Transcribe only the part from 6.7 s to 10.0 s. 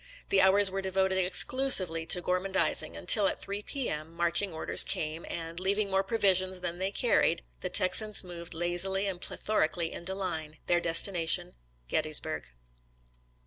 they carried, the Texans moved lazily and plethorically